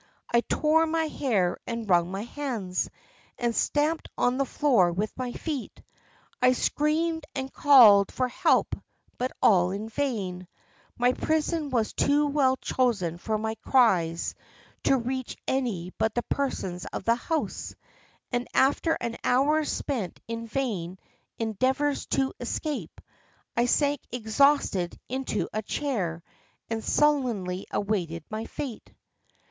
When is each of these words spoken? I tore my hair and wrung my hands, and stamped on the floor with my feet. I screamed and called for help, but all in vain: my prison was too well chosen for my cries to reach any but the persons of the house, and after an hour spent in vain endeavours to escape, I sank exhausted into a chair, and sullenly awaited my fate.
I 0.33 0.41
tore 0.49 0.87
my 0.87 1.05
hair 1.05 1.59
and 1.67 1.87
wrung 1.87 2.09
my 2.09 2.23
hands, 2.23 2.89
and 3.37 3.55
stamped 3.55 4.09
on 4.17 4.37
the 4.37 4.47
floor 4.47 4.91
with 4.91 5.15
my 5.15 5.31
feet. 5.31 5.79
I 6.41 6.53
screamed 6.53 7.25
and 7.35 7.53
called 7.53 8.11
for 8.11 8.27
help, 8.27 8.73
but 9.19 9.31
all 9.43 9.69
in 9.69 9.89
vain: 9.89 10.47
my 10.97 11.13
prison 11.13 11.69
was 11.69 11.93
too 11.93 12.25
well 12.25 12.57
chosen 12.57 13.19
for 13.19 13.37
my 13.37 13.53
cries 13.63 14.33
to 14.85 14.97
reach 14.97 15.37
any 15.47 15.93
but 15.99 16.15
the 16.15 16.23
persons 16.23 16.85
of 16.91 17.03
the 17.03 17.13
house, 17.13 17.75
and 18.31 18.47
after 18.55 18.93
an 18.93 19.17
hour 19.23 19.63
spent 19.65 20.19
in 20.27 20.47
vain 20.47 20.97
endeavours 21.37 22.07
to 22.07 22.33
escape, 22.39 23.01
I 23.55 23.67
sank 23.67 24.01
exhausted 24.11 24.99
into 25.09 25.47
a 25.53 25.61
chair, 25.61 26.23
and 26.71 26.83
sullenly 26.83 27.67
awaited 27.69 28.23
my 28.31 28.45
fate. 28.45 28.91